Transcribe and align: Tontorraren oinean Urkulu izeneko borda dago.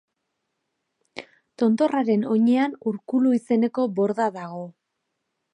Tontorraren 1.63 2.25
oinean 2.37 2.75
Urkulu 2.93 3.37
izeneko 3.41 3.89
borda 4.01 4.31
dago. 4.43 4.69